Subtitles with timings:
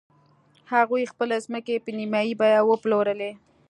[0.73, 3.31] هغوی خپلې ځمکې په نیمايي بیه وپلورلې.